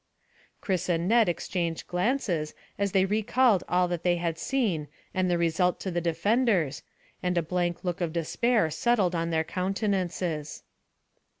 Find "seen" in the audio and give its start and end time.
4.39-4.87